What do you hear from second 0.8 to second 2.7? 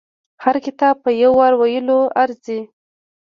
په يو وار ویلو ارزي.